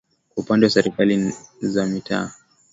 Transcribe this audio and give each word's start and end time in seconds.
kwa 0.29 0.43
upande 0.43 0.65
wa 0.65 0.69
Serikali 0.69 1.33
za 1.61 1.85
Mitaa 1.85 2.31